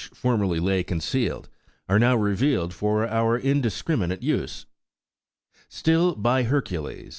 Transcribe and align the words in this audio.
formerly 0.15 0.59
lay 0.59 0.81
concealed, 0.81 1.47
are 1.87 1.99
now 1.99 2.15
revealed 2.15 2.73
for 2.73 3.05
our 3.07 3.37
indiscriminate 3.37 4.23
use? 4.23 4.65
Still, 5.69 6.15
by 6.15 6.41
Hercules 6.41 7.09